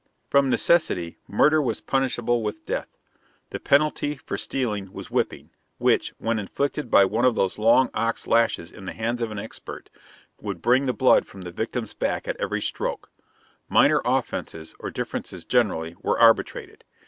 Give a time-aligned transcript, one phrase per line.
[0.31, 2.97] From necessity, murder was punishable with death.
[3.51, 8.25] The penalty for stealing was whipping, which, when inflicted by one of those long ox
[8.25, 9.91] lashes in the hands of an expert,
[10.41, 13.11] would bring the blood from the victim's back at every stroke.
[13.69, 16.83] Minor offenses, or differences generally, were arbitrated.